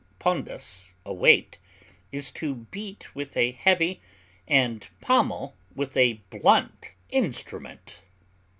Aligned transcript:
pondus, 0.17 0.93
a 1.05 1.13
weight) 1.13 1.59
is 2.11 2.31
to 2.31 2.55
beat 2.55 3.13
with 3.13 3.37
a 3.37 3.51
heavy, 3.51 4.01
and 4.47 4.87
pommel 4.99 5.53
with 5.75 5.95
a 5.95 6.13
blunt, 6.31 6.95
instrument. 7.11 7.97